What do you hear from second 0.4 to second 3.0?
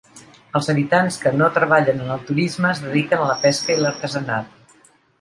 Els habitants que no treballen en el turisme es